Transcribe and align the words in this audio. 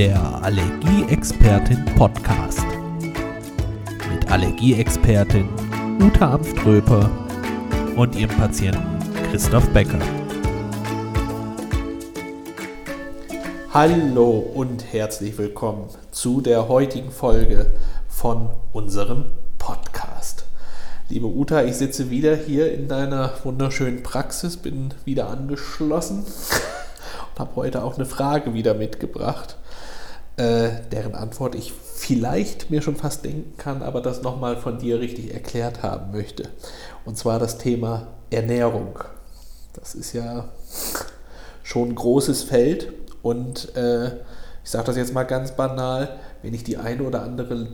Der 0.00 0.42
Allergieexpertin 0.42 1.84
Podcast. 1.94 2.64
Mit 4.10 4.32
Allergieexpertin 4.32 5.46
Uta 6.00 6.36
Amströper 6.36 7.10
und 7.96 8.16
ihrem 8.16 8.34
Patienten 8.34 8.98
Christoph 9.30 9.68
Becker. 9.74 9.98
Hallo 13.74 14.38
und 14.38 14.90
herzlich 14.90 15.36
willkommen 15.36 15.90
zu 16.12 16.40
der 16.40 16.68
heutigen 16.68 17.10
Folge 17.10 17.70
von 18.08 18.48
unserem 18.72 19.26
Podcast. 19.58 20.46
Liebe 21.10 21.26
Uta, 21.26 21.62
ich 21.64 21.76
sitze 21.76 22.08
wieder 22.08 22.34
hier 22.36 22.72
in 22.72 22.88
deiner 22.88 23.34
wunderschönen 23.44 24.02
Praxis, 24.02 24.56
bin 24.56 24.94
wieder 25.04 25.28
angeschlossen 25.28 26.20
und 27.34 27.38
habe 27.38 27.54
heute 27.56 27.84
auch 27.84 27.96
eine 27.96 28.06
Frage 28.06 28.54
wieder 28.54 28.72
mitgebracht, 28.72 29.58
äh, 30.40 30.70
deren 30.90 31.14
Antwort 31.14 31.54
ich 31.54 31.70
vielleicht 31.70 32.70
mir 32.70 32.80
schon 32.80 32.96
fast 32.96 33.26
denken 33.26 33.58
kann, 33.58 33.82
aber 33.82 34.00
das 34.00 34.22
nochmal 34.22 34.56
von 34.56 34.78
dir 34.78 34.98
richtig 34.98 35.34
erklärt 35.34 35.82
haben 35.82 36.12
möchte. 36.12 36.48
Und 37.04 37.18
zwar 37.18 37.38
das 37.38 37.58
Thema 37.58 38.06
Ernährung. 38.30 38.98
Das 39.74 39.94
ist 39.94 40.14
ja 40.14 40.48
schon 41.62 41.90
ein 41.90 41.94
großes 41.94 42.44
Feld 42.44 42.90
und 43.20 43.76
äh, 43.76 44.06
ich 44.64 44.70
sage 44.70 44.86
das 44.86 44.96
jetzt 44.96 45.12
mal 45.12 45.24
ganz 45.24 45.52
banal, 45.52 46.18
wenn 46.42 46.54
ich 46.54 46.64
die 46.64 46.78
eine 46.78 47.02
oder 47.02 47.22
andere 47.22 47.68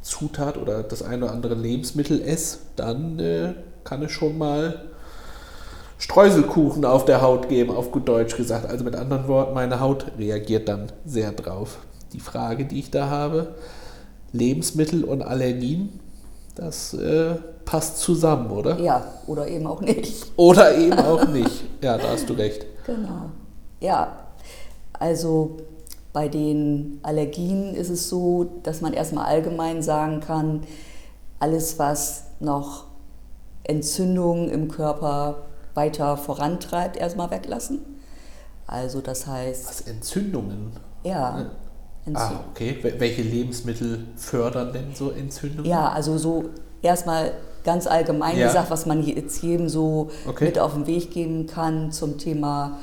Zutat 0.00 0.56
oder 0.56 0.84
das 0.84 1.02
eine 1.02 1.24
oder 1.24 1.34
andere 1.34 1.54
Lebensmittel 1.54 2.22
esse, 2.22 2.58
dann 2.76 3.18
äh, 3.18 3.54
kann 3.82 4.04
es 4.04 4.12
schon 4.12 4.38
mal 4.38 4.84
Streuselkuchen 5.98 6.84
auf 6.84 7.04
der 7.06 7.22
Haut 7.22 7.48
geben, 7.48 7.72
auf 7.72 7.90
gut 7.90 8.08
Deutsch 8.08 8.36
gesagt. 8.36 8.66
Also 8.66 8.84
mit 8.84 8.94
anderen 8.94 9.26
Worten, 9.26 9.54
meine 9.54 9.80
Haut 9.80 10.06
reagiert 10.16 10.68
dann 10.68 10.92
sehr 11.04 11.32
drauf. 11.32 11.78
Die 12.12 12.20
Frage, 12.20 12.64
die 12.64 12.78
ich 12.78 12.90
da 12.90 13.08
habe, 13.08 13.54
Lebensmittel 14.32 15.04
und 15.04 15.22
Allergien, 15.22 16.00
das 16.54 16.94
äh, 16.94 17.36
passt 17.64 17.98
zusammen, 17.98 18.50
oder? 18.50 18.78
Ja, 18.80 19.04
oder 19.26 19.48
eben 19.48 19.66
auch 19.66 19.80
nicht. 19.80 20.32
Oder 20.36 20.76
eben 20.76 20.98
auch 20.98 21.28
nicht. 21.28 21.64
Ja, 21.82 21.98
da 21.98 22.10
hast 22.10 22.28
du 22.28 22.34
recht. 22.34 22.66
Genau. 22.88 23.28
Ja, 23.80 24.16
also 24.94 25.58
bei 26.14 26.28
den 26.28 27.00
Allergien 27.02 27.74
ist 27.74 27.90
es 27.90 28.08
so, 28.08 28.46
dass 28.62 28.80
man 28.80 28.94
erstmal 28.94 29.26
allgemein 29.26 29.82
sagen 29.82 30.20
kann, 30.20 30.62
alles, 31.38 31.78
was 31.78 32.24
noch 32.40 32.86
Entzündungen 33.62 34.48
im 34.48 34.68
Körper 34.68 35.42
weiter 35.74 36.16
vorantreibt, 36.16 36.96
erstmal 36.96 37.30
weglassen. 37.30 37.80
Also 38.66 39.00
das 39.00 39.26
heißt. 39.26 39.68
Was 39.68 39.80
Entzündungen? 39.82 40.72
Ja. 41.04 41.50
Entzündungen. 42.08 42.44
Ah, 42.44 42.50
okay. 42.50 42.76
Welche 42.98 43.22
Lebensmittel 43.22 44.06
fördern 44.16 44.72
denn 44.72 44.94
so 44.94 45.10
Entzündungen? 45.10 45.70
Ja, 45.70 45.88
also 45.88 46.18
so 46.18 46.44
erstmal 46.82 47.32
ganz 47.64 47.86
allgemein 47.86 48.38
ja. 48.38 48.46
gesagt, 48.46 48.70
was 48.70 48.86
man 48.86 49.02
jetzt 49.02 49.42
jedem 49.42 49.68
so 49.68 50.10
okay. 50.26 50.46
mit 50.46 50.58
auf 50.58 50.74
den 50.74 50.86
Weg 50.86 51.10
geben 51.10 51.46
kann 51.46 51.92
zum 51.92 52.18
Thema 52.18 52.78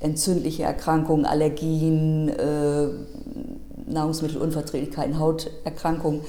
entzündliche 0.00 0.62
Erkrankungen, 0.62 1.26
Allergien, 1.26 2.28
äh, 2.28 2.88
Nahrungsmittelunverträglichkeiten, 3.86 5.18
Hauterkrankungen, 5.18 6.20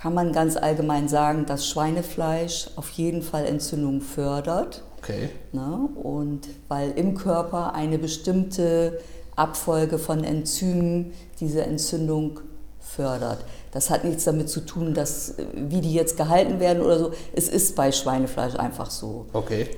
kann 0.00 0.14
man 0.14 0.32
ganz 0.32 0.56
allgemein 0.56 1.08
sagen, 1.08 1.46
dass 1.46 1.68
Schweinefleisch 1.68 2.70
auf 2.74 2.90
jeden 2.90 3.22
Fall 3.22 3.46
Entzündung 3.46 4.00
fördert. 4.00 4.82
Okay. 4.98 5.28
Ne? 5.52 5.88
Und 5.94 6.48
weil 6.66 6.90
im 6.92 7.14
Körper 7.14 7.74
eine 7.74 7.98
bestimmte 7.98 8.98
Abfolge 9.36 9.98
von 9.98 10.24
Enzymen 10.24 11.12
diese 11.40 11.62
Entzündung 11.62 12.40
fördert. 12.80 13.44
Das 13.70 13.90
hat 13.90 14.04
nichts 14.04 14.24
damit 14.24 14.50
zu 14.50 14.60
tun, 14.60 14.92
dass, 14.94 15.34
wie 15.54 15.80
die 15.80 15.94
jetzt 15.94 16.16
gehalten 16.16 16.60
werden 16.60 16.82
oder 16.82 16.98
so. 16.98 17.12
Es 17.32 17.48
ist 17.48 17.74
bei 17.74 17.90
Schweinefleisch 17.90 18.56
einfach 18.56 18.90
so. 18.90 19.26
Okay. 19.32 19.68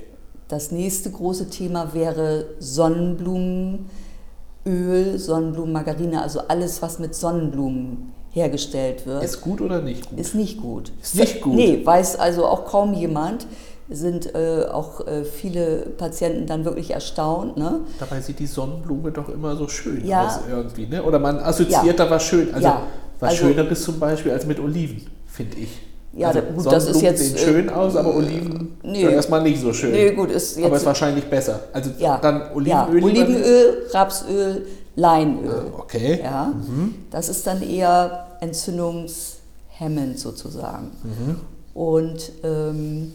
Das 0.48 0.72
nächste 0.72 1.10
große 1.10 1.48
Thema 1.48 1.94
wäre 1.94 2.46
Sonnenblumenöl, 2.58 3.86
Sonnenblumenmargarine, 5.16 6.20
also 6.20 6.40
alles, 6.48 6.82
was 6.82 6.98
mit 6.98 7.14
Sonnenblumen 7.14 8.12
hergestellt 8.30 9.06
wird. 9.06 9.22
Ist 9.22 9.40
gut 9.40 9.60
oder 9.60 9.80
nicht 9.80 10.10
gut? 10.10 10.18
Ist 10.18 10.34
nicht 10.34 10.60
gut. 10.60 10.92
Ist 11.00 11.14
nicht 11.14 11.40
gut? 11.40 11.54
Nee, 11.54 11.80
weiß 11.84 12.16
also 12.16 12.46
auch 12.46 12.64
kaum 12.66 12.92
jemand. 12.92 13.46
Sind 13.90 14.34
äh, 14.34 14.64
auch 14.70 15.06
äh, 15.06 15.24
viele 15.24 15.86
Patienten 15.98 16.46
dann 16.46 16.64
wirklich 16.64 16.90
erstaunt. 16.92 17.58
Ne? 17.58 17.80
Dabei 17.98 18.20
sieht 18.20 18.38
die 18.38 18.46
Sonnenblume 18.46 19.10
doch 19.12 19.28
immer 19.28 19.56
so 19.56 19.68
schön 19.68 20.06
ja. 20.06 20.26
aus 20.26 20.40
irgendwie. 20.48 20.86
Ne? 20.86 21.02
Oder 21.02 21.18
man 21.18 21.38
assoziiert 21.38 21.84
ja. 21.84 21.92
da 21.92 22.10
was 22.10 22.24
schön. 22.24 22.54
Also 22.54 22.66
ja. 22.66 22.82
was 23.20 23.30
also, 23.30 23.46
Schöneres 23.46 23.82
zum 23.82 23.98
Beispiel 23.98 24.32
als 24.32 24.46
mit 24.46 24.58
Oliven, 24.58 25.06
finde 25.26 25.58
ich. 25.58 25.68
Ja, 26.16 26.28
also 26.28 26.40
gut, 26.40 26.66
das 26.66 26.88
ist 26.88 27.02
jetzt. 27.02 27.20
sehen 27.20 27.38
schön 27.38 27.70
aus, 27.70 27.96
aber 27.96 28.14
Oliven 28.14 28.78
nee, 28.82 29.02
erstmal 29.02 29.42
nicht 29.42 29.60
so 29.60 29.72
schön. 29.72 29.90
Nee, 29.90 30.12
gut, 30.12 30.30
ist 30.30 30.56
jetzt, 30.56 30.64
aber 30.64 30.76
ist 30.76 30.86
wahrscheinlich 30.86 31.24
besser. 31.24 31.60
Also 31.72 31.90
ja, 31.98 32.18
dann 32.18 32.52
Olivenöl. 32.54 32.70
Ja, 32.70 33.04
Olivenöl, 33.04 33.86
Rapsöl, 33.92 34.66
Leinöl. 34.94 35.72
Ah, 35.72 35.78
okay. 35.78 36.20
Ja, 36.22 36.54
mhm. 36.54 36.94
Das 37.10 37.28
ist 37.28 37.46
dann 37.46 37.62
eher 37.62 38.28
entzündungshemmend 38.40 40.18
sozusagen. 40.18 40.92
Mhm. 41.02 41.40
Und 41.74 42.32
ähm, 42.44 43.12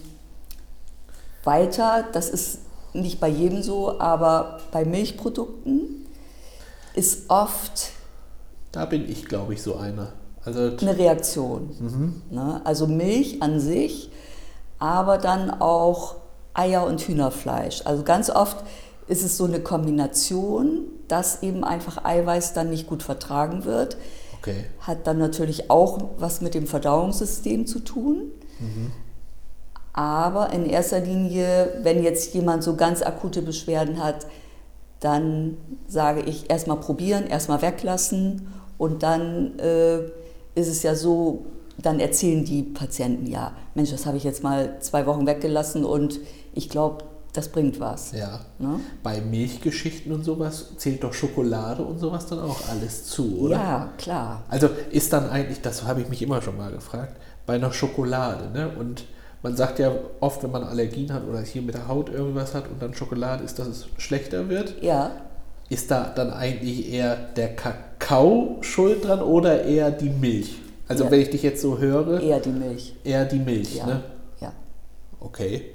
weiter, 1.43 2.05
das 2.11 2.29
ist 2.29 2.59
nicht 2.93 3.19
bei 3.19 3.27
jedem 3.27 3.61
so, 3.61 3.99
aber 3.99 4.59
bei 4.71 4.85
Milchprodukten 4.85 6.07
ist 6.93 7.29
oft. 7.29 7.91
Da 8.71 8.85
bin 8.85 9.09
ich, 9.09 9.25
glaube 9.25 9.53
ich, 9.53 9.61
so 9.61 9.75
einer. 9.77 10.13
Also 10.43 10.75
eine 10.81 10.97
Reaktion. 10.97 11.75
Mhm. 11.79 12.21
Ne? 12.31 12.61
Also 12.63 12.87
Milch 12.87 13.41
an 13.41 13.59
sich, 13.59 14.09
aber 14.79 15.17
dann 15.17 15.49
auch 15.61 16.15
Eier 16.53 16.85
und 16.85 17.01
Hühnerfleisch. 17.01 17.81
Also 17.85 18.03
ganz 18.03 18.29
oft 18.29 18.63
ist 19.07 19.23
es 19.23 19.37
so 19.37 19.45
eine 19.45 19.59
Kombination, 19.59 20.81
dass 21.07 21.41
eben 21.43 21.63
einfach 21.63 22.05
Eiweiß 22.05 22.53
dann 22.53 22.69
nicht 22.69 22.87
gut 22.87 23.03
vertragen 23.03 23.65
wird. 23.65 23.97
Okay. 24.39 24.65
Hat 24.79 25.07
dann 25.07 25.17
natürlich 25.17 25.69
auch 25.69 25.99
was 26.17 26.41
mit 26.41 26.53
dem 26.53 26.67
Verdauungssystem 26.67 27.67
zu 27.67 27.79
tun. 27.79 28.31
Mhm. 28.59 28.91
Aber 29.93 30.51
in 30.53 30.65
erster 30.65 30.99
Linie, 30.99 31.79
wenn 31.81 32.03
jetzt 32.03 32.33
jemand 32.33 32.63
so 32.63 32.75
ganz 32.75 33.01
akute 33.01 33.41
Beschwerden 33.41 34.03
hat, 34.03 34.25
dann 34.99 35.57
sage 35.87 36.21
ich 36.21 36.49
erstmal 36.49 36.77
probieren, 36.77 37.25
erstmal 37.27 37.61
weglassen 37.61 38.47
und 38.77 39.03
dann 39.03 39.57
äh, 39.59 39.99
ist 40.55 40.67
es 40.67 40.83
ja 40.83 40.95
so, 40.95 41.45
dann 41.77 41.99
erzählen 41.99 42.43
die 42.43 42.63
Patienten 42.63 43.25
ja, 43.25 43.53
Mensch, 43.75 43.91
das 43.91 44.05
habe 44.05 44.17
ich 44.17 44.23
jetzt 44.23 44.43
mal 44.43 44.77
zwei 44.81 45.05
Wochen 45.05 45.25
weggelassen 45.25 45.85
und 45.85 46.19
ich 46.53 46.69
glaube, 46.69 47.05
das 47.33 47.49
bringt 47.49 47.79
was. 47.79 48.11
Ja. 48.11 48.41
Ne? 48.57 48.79
Bei 49.03 49.21
Milchgeschichten 49.21 50.11
und 50.11 50.23
sowas 50.23 50.71
zählt 50.77 51.03
doch 51.03 51.13
Schokolade 51.13 51.83
und 51.83 51.99
sowas 51.99 52.25
dann 52.25 52.39
auch 52.39 52.67
alles 52.69 53.05
zu, 53.05 53.39
oder? 53.39 53.55
Ja, 53.55 53.89
klar. 53.97 54.43
Also 54.49 54.69
ist 54.91 55.13
dann 55.13 55.29
eigentlich, 55.29 55.61
das 55.61 55.83
habe 55.83 56.01
ich 56.01 56.09
mich 56.09 56.21
immer 56.21 56.41
schon 56.41 56.57
mal 56.57 56.71
gefragt, 56.71 57.15
bei 57.45 57.53
einer 57.55 57.71
Schokolade, 57.71 58.51
ne? 58.51 58.71
Und 58.77 59.05
man 59.41 59.55
sagt 59.55 59.79
ja 59.79 59.91
oft, 60.19 60.43
wenn 60.43 60.51
man 60.51 60.63
Allergien 60.63 61.13
hat 61.13 61.23
oder 61.27 61.39
hier 61.41 61.61
mit 61.61 61.75
der 61.75 61.87
Haut 61.87 62.09
irgendwas 62.09 62.53
hat 62.53 62.65
und 62.69 62.81
dann 62.81 62.93
Schokolade 62.93 63.43
ist, 63.43 63.57
dass 63.59 63.67
es 63.67 63.87
schlechter 63.97 64.49
wird. 64.49 64.81
Ja. 64.81 65.11
Ist 65.69 65.91
da 65.91 66.11
dann 66.13 66.31
eigentlich 66.31 66.91
eher 66.91 67.15
der 67.35 67.55
Kakao 67.55 68.57
schuld 68.61 69.05
dran 69.05 69.21
oder 69.21 69.63
eher 69.63 69.91
die 69.91 70.09
Milch? 70.09 70.55
Also 70.87 71.05
Ja. 71.05 71.11
wenn 71.11 71.21
ich 71.21 71.29
dich 71.29 71.43
jetzt 71.43 71.61
so 71.61 71.77
höre, 71.77 72.19
Eher 72.19 72.39
die 72.39 72.49
Milch. 72.49 72.95
eher 73.03 73.25
die 73.25 73.37
Milch, 73.39 73.75
Ja. 73.75 73.85
ne? 73.85 74.03
ja. 74.41 74.51
Okay. 75.19 75.71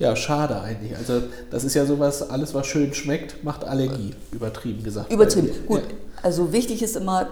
Ja, 0.00 0.14
schade 0.16 0.60
eigentlich. 0.60 0.96
Also 0.96 1.22
das 1.50 1.64
ist 1.64 1.74
ja 1.74 1.84
sowas, 1.86 2.28
alles 2.28 2.54
was 2.54 2.66
schön 2.66 2.92
schmeckt, 2.94 3.42
macht 3.44 3.64
Allergie, 3.64 4.14
übertrieben 4.32 4.82
gesagt. 4.82 5.12
Übertrieben. 5.12 5.50
Gut. 5.66 5.82
Also 6.22 6.52
wichtig 6.52 6.82
ist 6.82 6.96
immer, 6.96 7.28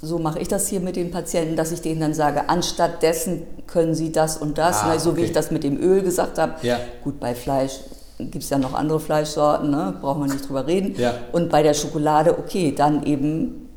so 0.00 0.18
mache 0.18 0.38
ich 0.38 0.48
das 0.48 0.68
hier 0.68 0.80
mit 0.80 0.96
den 0.96 1.10
Patienten, 1.10 1.56
dass 1.56 1.72
ich 1.72 1.80
denen 1.80 2.00
dann 2.00 2.14
sage, 2.14 2.48
anstatt 2.48 3.02
dessen 3.02 3.42
können 3.66 3.94
sie 3.94 4.12
das 4.12 4.36
und 4.36 4.56
das, 4.58 4.82
Ah, 4.82 4.94
ne, 4.94 5.00
so 5.00 5.10
wie 5.16 5.20
okay. 5.20 5.24
ich 5.28 5.32
das 5.32 5.50
mit 5.50 5.64
dem 5.64 5.80
Öl 5.80 6.02
gesagt 6.02 6.38
habe. 6.38 6.54
Ja. 6.62 6.78
Gut, 7.02 7.18
bei 7.18 7.34
Fleisch 7.34 7.80
gibt 8.18 8.44
es 8.44 8.50
ja 8.50 8.58
noch 8.58 8.74
andere 8.74 9.00
Fleischsorten, 9.00 9.70
ne, 9.70 9.94
brauchen 10.00 10.22
wir 10.26 10.32
nicht 10.32 10.48
drüber 10.48 10.66
reden. 10.66 10.94
Ja. 10.96 11.14
Und 11.32 11.50
bei 11.50 11.62
der 11.62 11.74
Schokolade, 11.74 12.38
okay, 12.38 12.72
dann 12.76 13.04
eben 13.04 13.68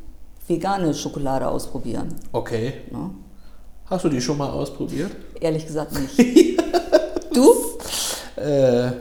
vegane 0.48 0.94
Schokolade 0.94 1.48
ausprobieren. 1.48 2.16
Okay. 2.32 2.74
Ne? 2.92 3.12
Hast 3.86 4.06
du 4.06 4.10
die 4.10 4.22
schon 4.22 4.38
mal 4.38 4.50
ausprobiert? 4.50 5.12
Ehrlich 5.40 5.66
gesagt 5.66 5.92
nicht. 6.00 6.18
du? 7.34 7.54
Äh, 8.42 8.92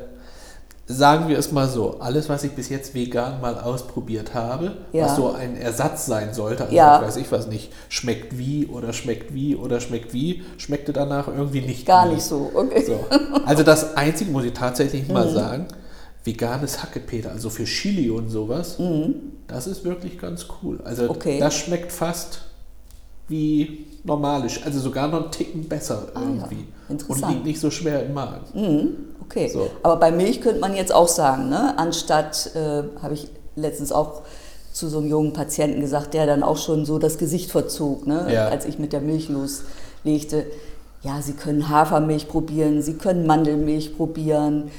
sagen 0.93 1.29
wir 1.29 1.39
es 1.39 1.53
mal 1.53 1.69
so, 1.69 2.01
alles, 2.01 2.29
was 2.29 2.43
ich 2.45 2.53
bis 2.53 2.69
jetzt 2.69 2.95
vegan 2.95 3.41
mal 3.41 3.59
ausprobiert 3.59 4.35
habe, 4.35 4.73
Ja. 4.93 5.05
was 5.05 5.17
so 5.17 5.31
ein 5.33 5.57
Ersatz 5.57 6.07
sein 6.07 6.35
sollte, 6.35 6.65
also 6.65 6.75
Ja. 6.75 7.01
weiß 7.01 7.17
ich 7.17 7.31
was 7.31 7.47
nicht, 7.47 7.73
schmeckt 7.89 8.37
wie 8.37 8.67
oder 8.67 8.93
schmeckt 8.93 9.33
wie 9.33 9.55
oder 9.57 9.81
schmeckt 9.81 10.13
wie, 10.13 10.43
schmeckte 10.59 10.93
danach 10.93 11.29
irgendwie 11.29 11.61
nicht 11.61 11.87
Gar 11.87 12.09
wie. 12.11 12.15
nicht 12.15 12.25
so. 12.25 12.51
Okay. 12.55 12.85
So. 12.85 13.05
Also 13.47 13.63
das 13.63 13.97
Einzige, 13.97 14.31
muss 14.33 14.45
ich 14.45 14.53
tatsächlich 14.53 15.07
Mhm. 15.09 15.15
mal 15.15 15.29
sagen, 15.29 15.67
veganes 16.25 16.83
Hackepeter, 16.83 17.31
also 17.31 17.49
für 17.51 17.65
Chili 17.65 18.11
und 18.11 18.29
sowas, 18.29 18.79
Mhm. 18.79 19.15
Das 19.47 19.67
ist 19.67 19.85
wirklich 19.85 20.17
ganz 20.19 20.47
cool. 20.63 20.79
Also 20.85 21.11
Okay. 21.11 21.41
das 21.41 21.57
schmeckt 21.57 21.91
fast 21.91 22.43
wie 23.31 23.87
normalisch, 24.05 24.61
also 24.65 24.79
sogar 24.81 25.09
noch 25.09 25.23
einen 25.23 25.31
Ticken 25.31 25.69
besser 25.69 26.09
Ah, 26.15 26.21
ja. 26.21 26.27
irgendwie. 26.27 26.67
Und 26.89 27.01
Interessant. 27.03 27.33
liegt 27.33 27.47
nicht 27.47 27.61
so 27.61 27.71
schwer 27.71 28.05
im 28.05 28.15
Magen. 28.15 28.45
Mhm, 28.55 28.89
okay. 29.23 29.49
So. 29.49 29.71
Aber 29.83 29.97
bei 29.97 30.11
Milch 30.11 30.41
könnte 30.41 30.61
man 30.61 30.75
jetzt 30.75 30.93
auch 30.93 31.09
sagen, 31.09 31.49
ne? 31.49 31.79
anstatt, 31.79 32.51
äh, 32.55 32.83
habe 33.03 33.15
ich 33.15 33.29
letztens 33.57 33.93
auch 33.93 34.23
zu 34.73 34.89
so 34.89 34.99
einem 34.99 35.09
jungen 35.09 35.33
Patienten 35.33 35.81
gesagt, 35.81 36.15
der 36.15 36.27
dann 36.27 36.43
auch 36.43 36.57
schon 36.57 36.85
so 36.85 36.99
das 36.99 37.19
Gesicht 37.19 37.51
verzog, 37.51 38.07
ne? 38.07 38.27
Ja. 38.33 38.49
als 38.49 38.65
ich 38.65 38.79
mit 38.79 38.93
der 38.93 39.01
Milch 39.01 39.29
loslegte. 39.29 40.47
Ja, 41.03 41.21
Sie 41.23 41.33
können 41.33 41.69
Hafermilch 41.69 42.29
probieren, 42.29 42.83
Sie 42.83 42.95
können 42.95 43.27
Mandelmilch 43.27 43.97
probieren. 43.97 44.71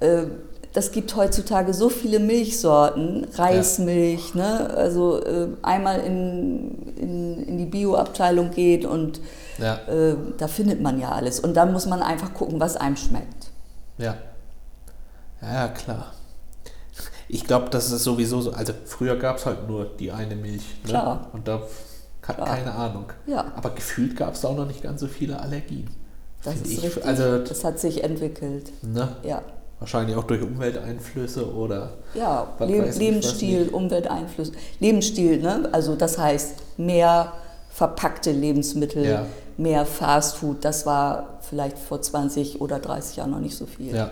Äh, 0.00 0.24
das 0.72 0.92
gibt 0.92 1.14
heutzutage 1.16 1.74
so 1.74 1.88
viele 1.88 2.18
Milchsorten, 2.20 3.26
Reismilch, 3.34 4.34
ne? 4.34 4.70
also 4.76 5.22
äh, 5.24 5.48
einmal 5.62 6.00
in, 6.00 6.92
in, 6.96 7.42
in 7.44 7.58
die 7.58 7.64
Bioabteilung 7.66 8.50
geht 8.52 8.84
und 8.84 9.20
Ja, 9.58 9.76
äh, 9.88 10.16
da 10.38 10.46
findet 10.48 10.80
man 10.80 11.00
ja 11.00 11.10
alles. 11.10 11.40
Und 11.40 11.54
dann 11.54 11.72
muss 11.72 11.86
man 11.86 12.02
einfach 12.02 12.32
gucken, 12.34 12.60
was 12.60 12.76
einem 12.76 12.96
schmeckt. 12.96 13.50
ja. 13.98 14.16
Ja, 15.42 15.68
klar. 15.68 16.12
Ich 17.28 17.46
glaube, 17.46 17.70
das 17.70 17.90
ist 17.90 18.04
sowieso 18.04 18.42
so. 18.42 18.50
Also 18.52 18.74
früher 18.84 19.16
gab 19.16 19.38
es 19.38 19.46
halt 19.46 19.66
nur 19.68 19.86
die 19.86 20.12
eine 20.12 20.36
Milch. 20.36 20.64
Ne? 20.82 20.88
Klar. 20.90 21.30
Und 21.32 21.48
da 21.48 21.62
hat 22.28 22.36
Klar. 22.36 22.46
keine 22.56 22.72
Ahnung. 22.74 23.06
Ja. 23.26 23.50
Aber 23.56 23.70
gefühlt 23.70 24.16
gab 24.16 24.34
es 24.34 24.42
da 24.42 24.48
auch 24.48 24.56
noch 24.56 24.66
nicht 24.66 24.82
ganz 24.82 25.00
so 25.00 25.06
viele 25.06 25.40
Allergien. 25.40 25.88
Das 26.44 26.56
ist 26.56 26.66
ich. 26.70 26.82
richtig. 26.82 27.06
Also, 27.06 27.38
das 27.38 27.64
hat 27.64 27.78
sich 27.78 28.04
entwickelt. 28.04 28.70
ne? 28.82 29.16
Ja, 29.22 29.40
Wahrscheinlich 29.80 30.14
auch 30.16 30.24
durch 30.24 30.42
Umwelteinflüsse 30.42 31.52
oder. 31.54 31.90
ja 32.14 32.46
Was 32.58 32.68
Le 32.70 32.82
weiß 32.82 32.94
ich, 32.96 33.00
Lebensstil. 33.00 33.68
Umwelteinfluss. 33.72 34.52
Lebensstil, 34.78 35.40
ne? 35.40 35.68
also 35.72 35.96
das 35.96 36.18
heißt 36.18 36.54
mehr 36.76 37.32
verpackte 37.70 38.30
Lebensmittel, 38.30 39.06
Ja. 39.06 39.26
mehr 39.56 39.86
Fastfood. 39.86 40.64
Das 40.64 40.84
war 40.86 41.38
vielleicht 41.48 41.78
vor 41.78 42.02
20 42.02 42.60
oder 42.60 42.78
30 42.78 43.16
Jahren 43.16 43.30
noch 43.30 43.40
nicht 43.40 43.56
so 43.56 43.64
viel. 43.66 43.94
Ja. 43.94 44.10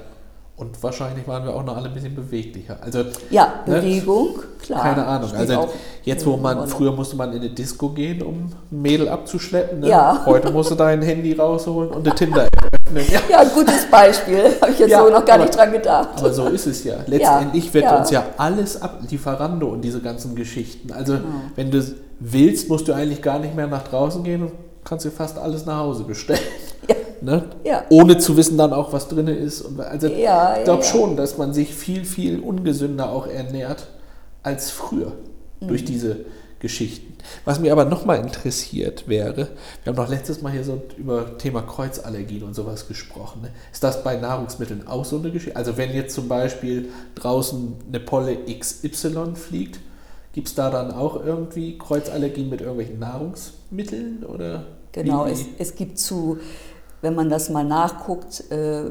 Und 0.57 0.83
wahrscheinlich 0.83 1.29
waren 1.29 1.45
wir 1.45 1.55
auch 1.55 1.63
noch 1.65 1.77
alle 1.77 1.87
ein 1.89 1.95
bisschen 1.95 2.17
beweglicher. 2.17 2.79
Also, 2.81 3.05
Ja, 3.31 3.61
Ne? 3.67 3.77
Bewegung, 3.77 4.41
klar. 4.61 4.83
keine 4.83 5.07
Ahnung. 5.07 5.31
Also, 5.33 5.69
jetzt, 6.03 6.27
wo 6.27 6.37
man, 6.37 6.67
früher 6.67 6.91
musste 6.93 7.15
man 7.15 7.31
in 7.33 7.39
eine 7.41 7.51
Disco 7.51 7.91
gehen, 7.91 8.23
um 8.23 8.51
ein 8.73 8.83
Mädel 8.83 9.09
abzuschleppen. 9.09 9.81
Ne? 9.81 9.89
Ja. 9.91 10.23
Heute 10.27 10.51
musst 10.51 10.71
du 10.73 10.75
dein 10.75 11.01
Handy 11.03 11.33
rausholen 11.35 11.91
und 11.91 12.05
eine 12.07 12.15
Tinder-App 12.17 12.68
öffnen. 12.97 13.05
Ja. 13.13 13.21
Ja, 13.31 13.45
gutes 13.45 13.87
Beispiel. 13.91 14.45
Habe 14.61 14.73
ich 14.73 14.79
jetzt 14.79 14.91
Ja, 14.91 15.05
so 15.05 15.11
noch 15.11 15.25
gar 15.25 15.37
aber- 15.37 15.45
nicht 15.45 15.57
dran 15.57 15.73
gedacht. 15.73 16.09
Aber 16.17 16.33
so 16.33 16.47
ist 16.49 16.67
es 16.67 16.85
ja. 16.85 16.97
Letztendlich 17.07 17.73
wird 17.75 17.85
ja. 17.85 17.99
uns 17.99 18.11
ja 18.11 18.25
alles 18.37 18.81
ab, 18.81 19.01
Lieferando 19.09 19.69
und 19.69 19.83
diese 19.83 20.01
ganzen 20.01 20.35
Geschichten. 20.35 20.93
Also, 20.93 21.15
Genau. 21.15 21.25
wenn 21.57 21.71
du 21.71 21.83
willst, 22.21 22.69
musst 22.69 22.89
du 22.89 22.93
eigentlich 22.93 23.23
gar 23.23 23.39
nicht 23.39 23.55
mehr 23.55 23.67
nach 23.67 23.87
draußen 23.87 24.25
gehen 24.25 24.43
und 24.43 24.53
kannst 24.85 25.05
dir 25.05 25.11
fast 25.11 25.39
alles 25.39 25.67
nach 25.67 25.79
Hause 25.79 26.05
bestellen. 26.05 26.41
Ja. 26.89 26.95
Ne? 27.21 27.43
Ja. 27.65 27.83
Ohne 27.91 28.17
zu 28.19 28.37
wissen 28.37 28.57
dann 28.57 28.73
auch, 28.73 28.93
was 28.93 29.09
drin 29.09 29.27
ist. 29.29 29.65
Also, 29.79 30.07
Ja, 30.07 30.57
ich 30.57 30.65
glaube 30.65 30.83
ja, 30.83 30.87
ja. 30.87 30.93
schon, 30.93 31.17
dass 31.17 31.37
man 31.37 31.53
sich 31.53 31.75
viel, 31.75 32.05
viel 32.05 32.39
ungesünder 32.41 33.11
auch 33.11 33.27
ernährt 33.27 33.89
als 34.43 34.71
früher 34.71 35.13
Mhm. 35.61 35.69
durch 35.69 35.85
diese 35.85 36.17
Geschichten. 36.61 37.15
Was 37.45 37.61
mir 37.61 37.73
aber 37.73 37.85
nochmal 37.85 38.19
interessiert 38.19 39.09
wäre, 39.09 39.49
wir 39.85 39.93
haben 39.93 39.97
doch 39.97 40.09
letztes 40.09 40.43
Mal 40.43 40.53
hier 40.53 40.65
so 40.65 40.83
über 40.97 41.39
Thema 41.39 41.63
Kreuzallergien 41.63 42.43
und 42.43 42.55
sowas 42.55 42.89
gesprochen. 42.89 43.43
Ne? 43.43 43.51
Ist 43.73 43.85
das 43.85 44.03
bei 44.03 44.17
Nahrungsmitteln 44.17 44.87
auch 44.87 45.05
so 45.05 45.19
eine 45.19 45.31
Geschichte? 45.31 45.57
Also 45.57 45.77
wenn 45.77 45.93
jetzt 45.93 46.15
zum 46.15 46.29
Beispiel 46.29 46.89
draußen 47.15 47.75
eine 47.89 48.01
Polle 48.01 48.39
XY 48.59 49.35
fliegt, 49.35 49.79
gibt 50.33 50.49
es 50.49 50.55
da 50.55 50.71
dann 50.71 50.91
auch 50.91 51.25
irgendwie 51.25 51.79
Kreuzallergien 51.79 52.49
mit 52.49 52.61
irgendwelchen 52.61 52.99
Nahrungsmitteln? 52.99 54.25
Oder 54.25 54.67
Genau, 54.93 55.27
es, 55.27 55.45
es 55.59 55.75
gibt 55.75 55.99
zu, 55.99 56.39
wenn 57.03 57.15
man 57.15 57.29
das 57.29 57.51
mal 57.51 57.65
nachguckt, 57.65 58.51
äh, 58.51 58.81
äh, 58.87 58.91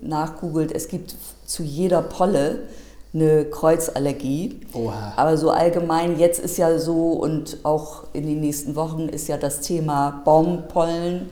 nachgoogelt, 0.00 0.72
es 0.72 0.88
gibt 0.88 1.14
zu 1.44 1.62
jeder 1.62 2.02
Polle 2.02 2.60
eine 3.14 3.46
Kreuzallergie. 3.46 4.60
Oha. 4.74 5.14
Aber 5.16 5.36
so 5.36 5.50
allgemein, 5.50 6.18
jetzt 6.18 6.40
ist 6.40 6.58
ja 6.58 6.78
so 6.78 7.12
und 7.12 7.58
auch 7.62 8.04
in 8.12 8.26
den 8.26 8.40
nächsten 8.40 8.76
Wochen 8.76 9.08
ist 9.08 9.28
ja 9.28 9.36
das 9.36 9.60
Thema 9.60 10.22
Baumpollen, 10.24 11.30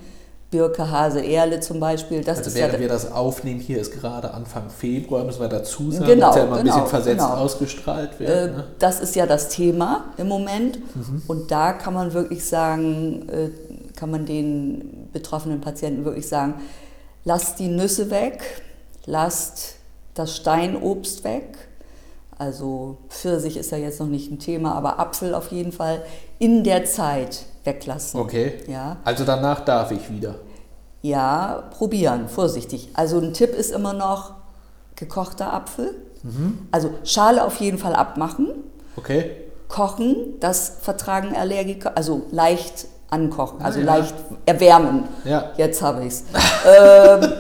Birke, 0.51 0.91
Hase, 0.91 1.21
Erle 1.21 1.61
zum 1.61 1.81
Beispiel. 1.81 2.23
Das 2.23 2.39
Also 2.39 2.51
ist 2.51 2.57
ja 2.57 2.67
während 2.67 2.81
wir 2.81 2.89
das 2.89 3.13
aufnehmen, 3.13 3.61
hier 3.61 3.81
ist 3.81 3.93
gerade 3.93 4.33
Anfang 4.33 4.71
Februar, 4.71 5.25
müssen 5.25 5.41
wir 5.41 5.49
dazu 5.49 5.91
sagen, 5.91 6.07
Genau, 6.07 6.29
dass 6.29 6.37
ja 6.37 6.45
immer 6.45 6.57
ein 6.57 6.65
bisschen 6.65 6.79
genau, 6.79 6.89
versetzt 6.89 7.19
genau. 7.19 7.35
ausgestrahlt 7.35 8.21
wird. 8.21 8.31
Äh, 8.31 8.47
ne? 8.47 8.65
Das 8.79 9.01
ist 9.01 9.17
ja 9.17 9.27
das 9.27 9.49
Thema 9.49 10.05
im 10.17 10.29
Moment. 10.29 10.79
Mhm. 10.95 11.23
Und 11.27 11.51
da 11.51 11.73
kann 11.73 11.95
man 11.95 12.15
wirklich 12.15 12.45
sagen, 12.47 13.29
äh, 13.29 13.51
kann 13.97 14.11
man 14.11 14.25
den 14.25 15.09
betroffenen 15.13 15.61
Patienten 15.61 16.05
wirklich 16.05 16.29
sagen, 16.29 16.55
lasst 17.25 17.59
die 17.59 17.69
Nüsse 17.69 18.11
weg, 18.11 18.63
lasst 19.05 19.75
das 20.15 20.37
Steinobst 20.37 21.25
weg. 21.25 21.66
Also 22.39 22.99
Pfirsich 23.09 23.57
ist 23.57 23.71
ja 23.71 23.79
jetzt 23.79 23.99
noch 24.01 24.07
nicht 24.09 24.31
ein 24.31 24.39
Thema, 24.39 24.75
aber 24.75 24.99
Apfel 24.99 25.35
auf 25.35 25.51
jeden 25.51 25.73
Fall 25.73 26.03
in 26.39 26.65
der 26.65 26.85
Zeit 26.85 27.45
weglassen. 27.65 28.21
Okay. 28.21 28.59
Ja. 28.69 28.97
Also 29.05 29.25
danach 29.25 29.61
darf 29.61 29.91
ich 29.91 30.11
wieder. 30.11 30.35
Ja, 31.03 31.65
probieren, 31.71 32.29
vorsichtig. 32.29 32.91
Also 32.95 33.19
ein 33.19 33.33
Tipp 33.33 33.55
ist 33.55 33.71
immer 33.73 33.93
noch 33.93 34.35
gekochter 34.97 35.53
Apfel. 35.53 35.95
Also 36.73 36.91
Schale 37.05 37.45
auf 37.45 37.57
jeden 37.61 37.79
Fall 37.79 37.95
abmachen. 37.95 38.49
Okay? 38.97 39.31
Kochen, 39.69 40.35
das 40.41 40.79
vertragen 40.81 41.37
Allergiker, 41.37 41.97
also 41.97 42.23
leicht 42.33 42.87
ankochen, 43.11 43.63
also 43.63 43.79
Ah, 43.79 43.83
ja. 43.83 43.97
leicht 43.97 44.15
erwärmen. 44.45 45.05
Ja. 45.25 45.53
Jetzt 45.57 45.83
habe 45.83 46.03
ich 46.03 46.09
es. 46.09 46.25
ähm, 46.67 47.33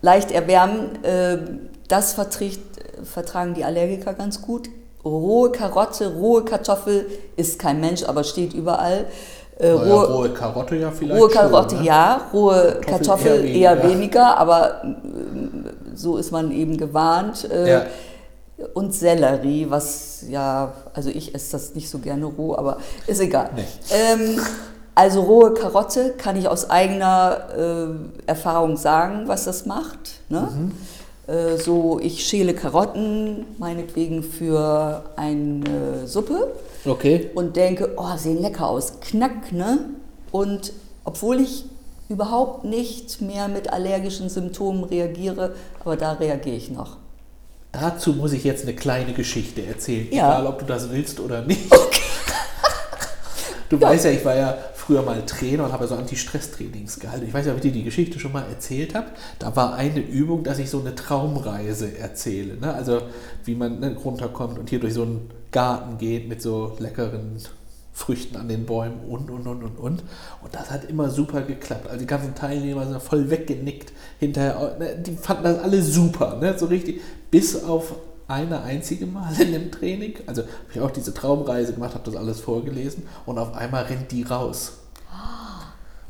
leicht 0.00 0.30
erwärmen, 0.30 0.98
ähm, 1.02 1.60
das 1.88 2.14
verträgt, 2.14 2.78
vertragen 3.04 3.54
die 3.54 3.64
Allergiker 3.64 4.14
ganz 4.14 4.42
gut. 4.42 4.68
Rohe 5.04 5.50
Karotte, 5.50 6.14
rohe 6.14 6.44
Kartoffel 6.44 7.06
ist 7.36 7.58
kein 7.58 7.80
Mensch, 7.80 8.02
aber 8.04 8.22
steht 8.24 8.52
überall. 8.52 9.06
Äh, 9.58 9.72
Naja, 9.74 9.94
rohe, 9.94 10.12
rohe 10.12 10.28
Karotte 10.30 10.76
ja 10.76 10.90
vielleicht. 10.90 11.20
rohe 11.20 11.28
Karotte 11.30 11.70
schon, 11.76 11.80
ne? 11.80 11.86
ja, 11.88 12.20
rohe 12.32 12.78
Kartoffel 12.80 12.86
Kartoffel 12.86 13.44
eher 13.46 13.54
eher 13.54 13.82
weniger. 13.82 13.88
weniger, 13.90 14.38
aber 14.38 14.82
ähm, 14.84 15.66
so 15.94 16.16
ist 16.16 16.30
man 16.32 16.50
eben 16.52 16.76
gewarnt. 16.76 17.50
Äh, 17.50 17.70
Ja. 17.70 17.82
und 18.74 18.94
Sellerie, 18.94 19.66
was 19.70 20.24
ja, 20.28 20.72
also 20.92 21.08
ich 21.10 21.34
esse 21.34 21.52
das 21.52 21.74
nicht 21.74 21.88
so 21.88 21.98
gerne 21.98 22.26
roh, 22.26 22.54
aber 22.56 22.76
ist 23.06 23.20
egal. 23.20 23.50
Nee. 23.56 23.64
Ähm, 23.90 24.38
also 24.94 25.22
rohe 25.22 25.54
Karotte 25.54 26.10
kann 26.18 26.36
ich 26.36 26.46
aus 26.46 26.68
eigener 26.68 27.38
äh, 27.56 28.28
Erfahrung 28.28 28.76
sagen, 28.76 29.22
was 29.28 29.44
das 29.44 29.64
macht. 29.64 30.20
Ne? 30.28 30.40
Mhm. 30.54 30.72
Äh, 31.30 31.56
so, 31.58 32.00
ich 32.02 32.24
schäle 32.26 32.54
Karotten 32.54 33.46
meinetwegen 33.58 34.22
für 34.24 35.04
eine 35.16 36.06
Suppe 36.06 36.48
Okay. 36.84 37.30
und 37.34 37.54
denke, 37.56 37.92
oh, 37.96 38.16
sehen 38.16 38.40
lecker 38.42 38.66
aus, 38.68 38.94
knack, 39.00 39.52
ne? 39.52 39.78
Und 40.32 40.72
obwohl 41.04 41.40
ich 41.40 41.66
überhaupt 42.08 42.64
nicht 42.64 43.20
mehr 43.20 43.46
mit 43.46 43.72
allergischen 43.72 44.28
Symptomen 44.28 44.82
reagiere, 44.84 45.54
aber 45.84 45.96
da 45.96 46.12
reagiere 46.14 46.56
ich 46.56 46.70
noch. 46.70 46.96
Dazu 47.70 48.14
muss 48.14 48.32
ich 48.32 48.42
jetzt 48.42 48.64
eine 48.64 48.74
kleine 48.74 49.12
Geschichte 49.12 49.64
erzählen, 49.64 50.08
Ja. 50.10 50.32
egal 50.40 50.46
ob 50.48 50.58
du 50.58 50.64
das 50.64 50.90
willst 50.90 51.20
oder 51.20 51.42
nicht. 51.42 51.70
Du 53.68 53.80
weißt 53.80 54.06
ja, 54.06 54.10
ich 54.10 54.24
war 54.24 54.34
ja 54.34 54.58
früher 54.90 55.02
mal 55.02 55.24
Trainer 55.24 55.66
und 55.66 55.72
habe 55.72 55.86
so 55.86 55.94
Anti-Stress-Trainings 55.94 56.98
gehalten. 56.98 57.24
Ich 57.24 57.32
weiß 57.32 57.46
ja, 57.46 57.52
ob 57.52 57.58
ich 57.58 57.62
dir 57.62 57.70
die 57.70 57.84
Geschichte 57.84 58.18
schon 58.18 58.32
mal 58.32 58.42
erzählt 58.50 58.96
habe. 58.96 59.06
Da 59.38 59.54
war 59.54 59.74
eine 59.74 60.00
Übung, 60.00 60.42
dass 60.42 60.58
ich 60.58 60.68
so 60.68 60.80
eine 60.80 60.96
Traumreise 60.96 61.96
erzähle. 61.96 62.56
Ne? 62.56 62.74
Also 62.74 63.02
wie 63.44 63.54
man 63.54 63.78
ne, 63.78 63.94
runterkommt 63.94 64.58
und 64.58 64.68
hier 64.68 64.80
durch 64.80 64.94
so 64.94 65.02
einen 65.02 65.30
Garten 65.52 65.96
geht 65.98 66.28
mit 66.28 66.42
so 66.42 66.76
leckeren 66.80 67.36
Früchten 67.92 68.36
an 68.36 68.48
den 68.48 68.66
Bäumen 68.66 68.98
und, 69.08 69.30
und, 69.30 69.46
und, 69.46 69.62
und, 69.62 69.78
und. 69.78 70.02
Und 70.42 70.54
das 70.54 70.72
hat 70.72 70.90
immer 70.90 71.08
super 71.08 71.42
geklappt. 71.42 71.86
Also 71.86 72.00
die 72.00 72.06
ganzen 72.06 72.34
Teilnehmer 72.34 72.84
sind 72.88 73.00
voll 73.00 73.30
weggenickt 73.30 73.92
hinterher. 74.18 74.76
Ne? 74.80 74.96
Die 75.06 75.12
fanden 75.12 75.44
das 75.44 75.60
alle 75.60 75.80
super, 75.82 76.36
ne? 76.40 76.58
so 76.58 76.66
richtig. 76.66 77.00
Bis 77.30 77.62
auf 77.62 77.94
eine 78.26 78.60
einzige 78.62 79.06
Mal 79.06 79.40
in 79.40 79.52
dem 79.52 79.70
Training. 79.70 80.14
Also 80.26 80.42
habe 80.42 80.52
ich 80.74 80.80
auch 80.80 80.90
diese 80.90 81.14
Traumreise 81.14 81.74
gemacht, 81.74 81.94
habe 81.94 82.10
das 82.10 82.16
alles 82.16 82.40
vorgelesen 82.40 83.04
und 83.24 83.38
auf 83.38 83.54
einmal 83.54 83.84
rennt 83.84 84.10
die 84.10 84.24
raus. 84.24 84.79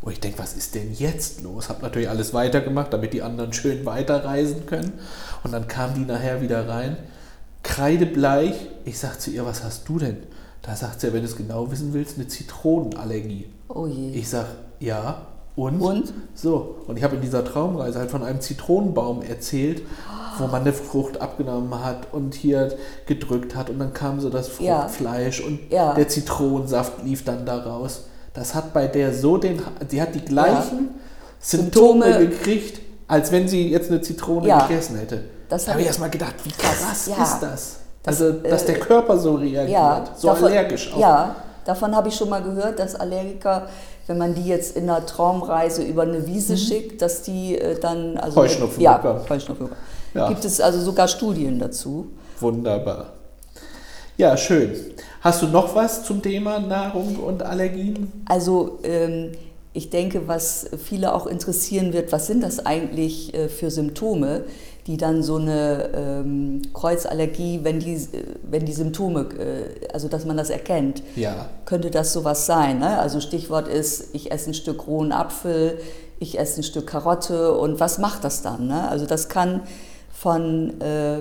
Wo 0.02 0.08
ich 0.10 0.20
denke, 0.20 0.38
was 0.38 0.54
ist 0.54 0.74
denn 0.74 0.92
jetzt 0.94 1.42
los? 1.42 1.68
Habe 1.68 1.82
natürlich 1.82 2.08
alles 2.08 2.32
weitergemacht, 2.32 2.92
damit 2.92 3.12
die 3.12 3.22
anderen 3.22 3.52
schön 3.52 3.84
weiterreisen 3.84 4.64
können. 4.66 4.94
Und 5.44 5.52
dann 5.52 5.68
kam 5.68 5.94
die 5.94 6.06
nachher 6.10 6.40
wieder 6.40 6.66
rein, 6.68 6.96
kreidebleich. 7.62 8.54
Ich 8.84 8.98
sag 8.98 9.20
zu 9.20 9.30
ihr, 9.30 9.44
was 9.44 9.62
hast 9.62 9.88
du 9.88 9.98
denn? 9.98 10.16
Da 10.62 10.74
sagt 10.76 11.00
sie, 11.00 11.06
ja, 11.08 11.12
wenn 11.12 11.20
du 11.20 11.26
es 11.28 11.36
genau 11.36 11.70
wissen 11.70 11.92
willst, 11.92 12.16
eine 12.16 12.28
Zitronenallergie. 12.28 13.46
Oh 13.68 13.86
je. 13.86 14.12
Ich 14.12 14.28
sag, 14.28 14.46
ja. 14.78 15.26
Und? 15.56 15.80
Und? 15.80 16.12
So, 16.34 16.76
und 16.86 16.96
ich 16.96 17.02
habe 17.04 17.16
in 17.16 17.22
dieser 17.22 17.44
Traumreise 17.44 17.98
halt 17.98 18.10
von 18.10 18.22
einem 18.22 18.40
Zitronenbaum 18.40 19.22
erzählt, 19.22 19.82
wo 20.38 20.46
man 20.46 20.62
eine 20.62 20.72
Frucht 20.72 21.20
abgenommen 21.20 21.84
hat 21.84 22.12
und 22.12 22.34
hier 22.34 22.74
gedrückt 23.06 23.54
hat 23.54 23.68
und 23.68 23.78
dann 23.78 23.92
kam 23.92 24.20
so 24.20 24.30
das 24.30 24.58
Ja. 24.58 24.82
Fruchtfleisch 24.88 25.40
und 25.42 25.60
Ja. 25.70 25.92
der 25.94 26.08
Zitronensaft 26.08 27.04
lief 27.04 27.24
dann 27.24 27.44
da 27.44 27.58
raus. 27.62 28.04
Das 28.34 28.54
hat 28.54 28.72
bei 28.72 28.86
der 28.86 29.12
so 29.12 29.36
den, 29.36 29.60
die 29.90 30.00
hat 30.00 30.14
die 30.14 30.24
gleichen 30.24 30.90
Symptome, 31.40 32.04
Symptome. 32.04 32.28
gekriegt, 32.28 32.80
als 33.08 33.32
wenn 33.32 33.48
sie 33.48 33.70
jetzt 33.70 33.90
eine 33.90 34.00
Zitrone 34.00 34.46
Ja. 34.46 34.66
gegessen 34.66 34.96
hätte. 34.98 35.22
Das 35.48 35.64
da 35.64 35.68
hab 35.68 35.72
habe 35.74 35.80
ich 35.82 35.86
erstmal 35.88 36.10
gedacht, 36.10 36.34
wie 36.44 36.50
krass 36.52 37.06
ja. 37.06 37.22
ist 37.22 37.40
das? 37.40 37.76
Also, 38.06 38.32
dass 38.32 38.64
der 38.66 38.76
äh, 38.76 38.80
Körper 38.80 39.18
so 39.18 39.34
reagiert, 39.34 39.68
Ja, 39.70 40.04
so 40.16 40.28
davon, 40.28 40.44
allergisch 40.46 40.92
auf 40.92 40.98
Ja, 41.00 41.34
davon 41.64 41.94
habe 41.94 42.08
ich 42.08 42.14
schon 42.14 42.28
mal 42.30 42.42
gehört, 42.42 42.78
dass 42.78 42.94
Allergiker, 42.94 43.68
wenn 44.06 44.16
man 44.16 44.34
die 44.34 44.46
jetzt 44.46 44.76
in 44.76 44.88
einer 44.88 45.04
Traumreise 45.04 45.82
über 45.82 46.02
eine 46.02 46.26
Wiese 46.26 46.56
schickt, 46.56 47.02
dass 47.02 47.22
die 47.22 47.58
äh, 47.58 47.78
dann 47.80 48.16
also 48.16 48.38
Mhm. 48.38 48.44
Heuschnupfen 48.44 48.80
ja, 48.82 48.96
bekommen. 48.96 49.20
Heuschnupfen 49.28 49.66
bekommen. 49.66 49.82
Ja. 50.14 50.28
Gibt 50.28 50.44
es 50.44 50.60
also 50.60 50.80
sogar 50.80 51.08
Studien 51.08 51.58
dazu. 51.58 52.10
Wunderbar. 52.38 53.12
Ja, 54.16 54.36
schön. 54.36 54.72
Hast 55.20 55.42
du 55.42 55.46
noch 55.48 55.74
was 55.74 56.04
zum 56.04 56.22
Thema 56.22 56.58
Nahrung 56.60 57.16
und 57.16 57.42
Allergien? 57.42 58.10
Also 58.26 58.78
ähm, 58.84 59.32
ich 59.74 59.90
denke, 59.90 60.26
was 60.28 60.70
viele 60.82 61.14
auch 61.14 61.26
interessieren 61.26 61.92
wird, 61.92 62.10
was 62.10 62.26
sind 62.26 62.42
das 62.42 62.64
eigentlich 62.64 63.34
äh, 63.34 63.48
für 63.48 63.70
Symptome, 63.70 64.44
die 64.86 64.96
dann 64.96 65.22
so 65.22 65.36
eine 65.36 65.90
ähm, 65.94 66.62
Kreuzallergie, 66.72 67.60
wenn 67.62 67.80
die, 67.80 68.00
wenn 68.50 68.64
die 68.64 68.72
Symptome, 68.72 69.28
äh, 69.38 69.88
also 69.92 70.08
dass 70.08 70.24
man 70.24 70.38
das 70.38 70.48
erkennt, 70.48 71.02
Ja. 71.16 71.50
könnte 71.66 71.90
das 71.90 72.14
sowas 72.14 72.46
sein. 72.46 72.78
Ne? 72.78 72.98
Also 72.98 73.20
Stichwort 73.20 73.68
ist, 73.68 74.14
ich 74.14 74.32
esse 74.32 74.50
ein 74.50 74.54
Stück 74.54 74.86
rohen 74.86 75.12
Apfel, 75.12 75.78
ich 76.18 76.38
esse 76.38 76.60
ein 76.60 76.64
Stück 76.64 76.86
Karotte 76.86 77.52
und 77.58 77.78
was 77.78 77.98
macht 77.98 78.24
das 78.24 78.40
dann? 78.40 78.68
Ne? 78.68 78.88
Also 78.88 79.04
das 79.04 79.28
kann 79.28 79.60
von 80.12 80.80
äh, 80.80 81.18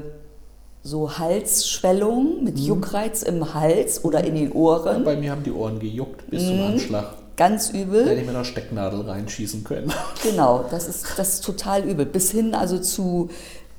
so 0.83 1.17
Halsschwellung 1.17 2.43
mit 2.43 2.57
Juckreiz 2.59 3.23
im 3.23 3.53
Hals 3.53 4.03
oder 4.05 4.23
in 4.23 4.35
den 4.35 4.51
Ohren, 4.53 5.03
Bei 5.03 5.15
mir 5.15 5.31
haben 5.31 5.43
die 5.43 5.51
Ohren 5.51 5.79
gejuckt 5.79 6.29
bis 6.29 6.43
Mhm. 6.43 6.47
zum 6.47 6.61
Anschlag. 6.61 7.05
ganz 7.35 7.71
Da 7.71 7.77
übel. 7.77 8.05
hätte 8.07 8.21
ich 8.21 8.27
mir 8.27 8.33
noch 8.33 8.45
Stecknadel 8.45 9.01
reinschießen 9.01 9.63
können. 9.63 9.91
Genau, 10.23 10.65
das 10.71 10.87
ist, 10.87 11.05
das 11.17 11.35
ist 11.35 11.43
total 11.45 11.83
übel. 11.83 12.05
Bis 12.05 12.31
hin 12.31 12.53
also 12.53 12.77
zu 12.79 13.29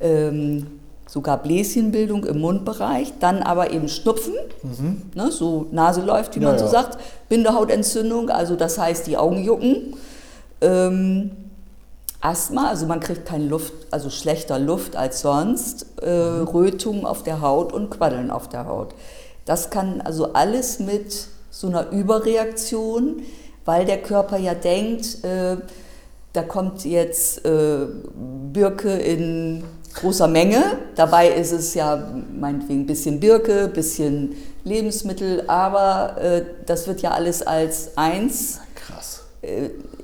ähm, 0.00 0.66
sogar 1.06 1.42
Bläschenbildung 1.42 2.24
im 2.24 2.38
Mundbereich, 2.40 3.12
dann 3.20 3.42
aber 3.42 3.70
eben 3.72 3.88
Schnupfen, 3.88 4.34
ne, 5.14 5.30
so 5.32 5.66
Nase 5.72 6.00
läuft, 6.02 6.36
wie 6.36 6.38
Mhm. 6.38 6.44
Ja, 6.44 6.50
man 6.50 6.58
so 6.58 6.64
ja. 6.66 6.70
sagt, 6.70 6.98
Bindehautentzündung, 7.28 8.30
also 8.30 8.56
das 8.56 8.78
heißt 8.78 9.06
die 9.06 9.16
Augen 9.16 9.42
jucken. 9.42 9.94
Ähm, 10.60 11.32
Asthma, 12.20 12.68
also 12.68 12.86
man 12.86 13.00
kriegt 13.00 13.24
keine 13.24 13.46
Luft, 13.46 13.72
also 13.90 14.10
schlechter 14.10 14.58
Luft 14.58 14.94
als 14.94 15.22
sonst, 15.22 15.86
äh, 16.02 16.10
Rötung 16.10 17.06
auf 17.06 17.22
der 17.22 17.40
Haut 17.40 17.72
und 17.72 17.90
Quaddeln 17.90 18.30
auf 18.30 18.48
der 18.48 18.66
Haut. 18.66 18.94
Das 19.46 19.70
kann 19.70 20.00
also 20.02 20.34
alles 20.34 20.80
mit 20.80 21.26
so 21.50 21.68
einer 21.68 21.90
Überreaktion, 21.90 23.22
weil 23.64 23.86
der 23.86 24.02
Körper 24.02 24.36
ja 24.36 24.54
denkt, 24.54 25.24
äh, 25.24 25.56
da 26.32 26.42
kommt 26.42 26.84
jetzt 26.84 27.44
äh, 27.44 27.86
Birke 28.52 28.92
in 28.92 29.64
großer 29.94 30.28
Menge. 30.28 30.62
Dabei 30.94 31.28
ist 31.30 31.52
es 31.52 31.74
ja 31.74 32.12
meinetwegen 32.38 32.82
ein 32.82 32.86
bisschen 32.86 33.18
Birke, 33.18 33.64
ein 33.64 33.72
bisschen 33.72 34.36
Lebensmittel, 34.62 35.44
aber 35.48 36.16
äh, 36.20 36.44
das 36.66 36.86
wird 36.86 37.00
ja 37.02 37.12
alles 37.12 37.42
als 37.42 37.96
eins 37.96 38.60
Krass. 38.74 39.22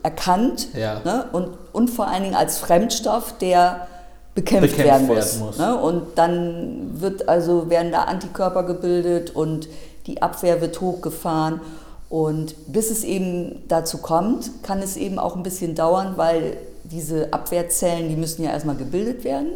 Erkannt 0.07 0.69
Ja. 0.75 1.01
ne? 1.05 1.25
und, 1.33 1.49
und 1.73 1.89
vor 1.91 2.07
allen 2.07 2.23
Dingen 2.23 2.37
als 2.37 2.59
Fremdstoff, 2.59 3.37
der 3.39 3.89
bekämpft, 4.37 4.77
Bekämpft 4.77 4.85
werden 4.87 5.07
muss. 5.09 5.17
werden 5.17 5.41
muss. 5.41 5.59
Ne? 5.59 5.77
Und 5.77 6.03
dann 6.15 7.01
wird 7.01 7.29
also, 7.29 7.69
werden 7.71 7.91
da 7.91 8.05
Antikörper 8.05 8.63
gebildet 8.63 9.35
und 9.35 9.69
die 10.07 10.23
Abwehr 10.23 10.61
wird 10.61 10.81
hochgefahren. 10.81 11.61
Und 12.09 12.55
bis 12.73 12.91
es 12.93 13.03
eben 13.03 13.65
dazu 13.67 13.99
kommt, 13.99 14.63
kann 14.63 14.81
es 14.81 14.97
eben 14.97 15.19
auch 15.19 15.35
ein 15.35 15.43
bisschen 15.43 15.75
dauern, 15.75 16.13
weil 16.15 16.57
diese 16.85 17.33
Abwehrzellen, 17.33 18.09
die 18.09 18.15
müssen 18.15 18.45
ja 18.45 18.51
erstmal 18.51 18.77
gebildet 18.77 19.25
werden. 19.25 19.49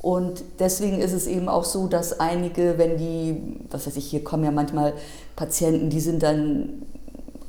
Und 0.00 0.44
deswegen 0.60 1.00
ist 1.00 1.12
es 1.12 1.26
eben 1.26 1.50
auch 1.50 1.64
so, 1.64 1.88
dass 1.88 2.20
einige, 2.20 2.78
wenn 2.78 2.96
die, 2.96 3.58
was 3.70 3.86
weiß 3.86 3.96
ich, 3.96 4.06
hier 4.06 4.24
kommen 4.24 4.44
ja 4.44 4.50
manchmal 4.50 4.94
Patienten, 5.36 5.90
die 5.90 6.00
sind 6.00 6.22
dann 6.22 6.82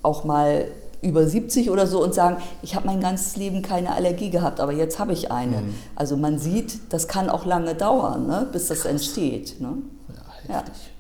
auch 0.04 0.26
mal 0.26 0.66
über 1.06 1.26
70 1.28 1.70
oder 1.70 1.88
so 1.88 2.04
und 2.04 2.14
sagen, 2.14 2.38
ich 2.62 2.76
habe 2.76 2.88
mein 2.88 3.00
ganzes 3.00 3.38
Leben 3.38 3.62
keine 3.62 3.94
Allergie 3.94 4.30
gehabt, 4.30 4.60
aber 4.60 4.72
jetzt 4.74 5.00
habe 5.00 5.14
ich 5.14 5.32
eine. 5.32 5.58
Mhm. 5.62 5.76
Also 5.96 6.18
man 6.18 6.40
sieht, 6.40 6.92
das 6.92 7.08
kann 7.08 7.30
auch 7.30 7.46
lange 7.46 7.76
dauern, 7.76 8.28
ne, 8.28 8.48
bis 8.52 8.68
das 8.68 8.86
entsteht. 8.86 9.62
Ne? 9.62 9.78
Ja, 10.10 10.54
Ja. 10.54 10.60
heftig. 10.60 10.92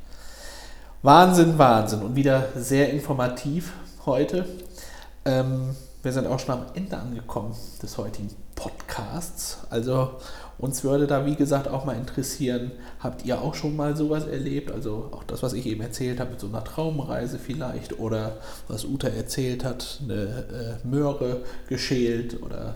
Wahnsinn, 1.01 1.57
Wahnsinn. 1.57 2.01
Und 2.01 2.15
wieder 2.15 2.45
sehr 2.55 2.91
informativ 2.91 3.73
heute. 4.05 4.45
Ähm, 5.25 5.75
wir 6.05 6.13
sind 6.13 6.27
auch 6.27 6.39
schon 6.39 6.53
am 6.53 6.65
Ende 6.75 6.97
angekommen 6.97 7.55
des 7.81 7.97
heutigen 7.97 8.29
Podcasts. 8.53 9.57
Also 9.71 10.11
uns 10.59 10.83
würde 10.83 11.07
da, 11.07 11.25
wie 11.25 11.35
gesagt, 11.35 11.67
auch 11.67 11.83
mal 11.83 11.95
interessieren, 11.95 12.71
habt 12.99 13.25
ihr 13.25 13.41
auch 13.41 13.55
schon 13.55 13.75
mal 13.75 13.97
sowas 13.97 14.27
erlebt? 14.27 14.71
Also 14.71 15.09
auch 15.11 15.23
das, 15.23 15.41
was 15.41 15.53
ich 15.53 15.65
eben 15.65 15.81
erzählt 15.81 16.19
habe, 16.19 16.29
mit 16.31 16.39
so 16.39 16.45
einer 16.45 16.63
Traumreise 16.63 17.39
vielleicht 17.39 17.97
oder 17.99 18.37
was 18.67 18.85
Uta 18.85 19.07
erzählt 19.07 19.65
hat, 19.65 19.99
eine 20.03 20.79
äh, 20.83 20.87
Möhre 20.87 21.41
geschält 21.67 22.41
oder 22.43 22.75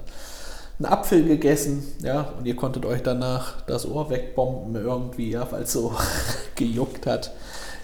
einen 0.80 0.88
Apfel 0.88 1.24
gegessen, 1.24 1.84
ja, 2.02 2.34
und 2.40 2.48
ihr 2.48 2.56
konntet 2.56 2.84
euch 2.84 3.04
danach 3.04 3.62
das 3.62 3.86
Ohr 3.86 4.10
wegbomben 4.10 4.76
irgendwie, 4.76 5.32
ja, 5.32 5.50
weil 5.52 5.64
es 5.64 5.74
so 5.74 5.94
gejuckt 6.56 7.06
hat. 7.06 7.32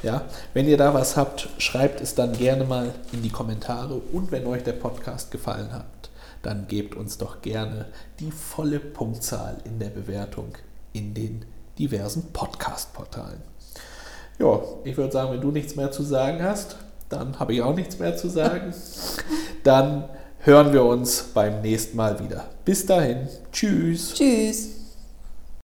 Ja, 0.03 0.23
wenn 0.53 0.67
ihr 0.67 0.77
da 0.77 0.93
was 0.93 1.17
habt, 1.17 1.49
schreibt 1.57 2.01
es 2.01 2.15
dann 2.15 2.33
gerne 2.33 2.63
mal 2.63 2.93
in 3.11 3.23
die 3.23 3.29
Kommentare 3.29 3.95
und 3.95 4.31
wenn 4.31 4.45
euch 4.45 4.63
der 4.63 4.73
Podcast 4.73 5.31
gefallen 5.31 5.73
hat, 5.73 5.85
dann 6.43 6.67
gebt 6.67 6.95
uns 6.95 7.17
doch 7.17 7.41
gerne 7.41 7.87
die 8.19 8.31
volle 8.31 8.79
Punktzahl 8.79 9.57
in 9.65 9.79
der 9.79 9.89
Bewertung 9.89 10.49
in 10.93 11.13
den 11.13 11.45
diversen 11.79 12.31
Podcast-Portalen. 12.31 13.41
Ja, 14.37 14.59
ich 14.83 14.95
würde 14.97 15.11
sagen, 15.11 15.31
wenn 15.31 15.41
du 15.41 15.51
nichts 15.51 15.75
mehr 15.75 15.91
zu 15.91 16.03
sagen 16.03 16.43
hast, 16.43 16.77
dann 17.09 17.39
habe 17.39 17.53
ich 17.53 17.61
auch 17.61 17.75
nichts 17.75 17.99
mehr 17.99 18.17
zu 18.17 18.29
sagen. 18.29 18.73
Dann 19.63 20.05
hören 20.39 20.73
wir 20.73 20.83
uns 20.83 21.23
beim 21.33 21.61
nächsten 21.61 21.97
Mal 21.97 22.19
wieder. 22.19 22.45
Bis 22.65 22.85
dahin, 22.85 23.27
tschüss. 23.51 24.13
Tschüss. 24.13 24.84